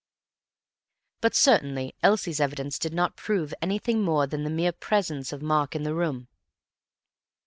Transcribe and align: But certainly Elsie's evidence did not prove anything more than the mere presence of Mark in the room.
But 1.21 1.35
certainly 1.35 1.93
Elsie's 2.01 2.39
evidence 2.39 2.79
did 2.79 2.91
not 2.91 3.15
prove 3.15 3.53
anything 3.61 4.01
more 4.01 4.25
than 4.25 4.43
the 4.43 4.49
mere 4.49 4.71
presence 4.71 5.31
of 5.31 5.43
Mark 5.43 5.75
in 5.75 5.83
the 5.83 5.93
room. 5.93 6.27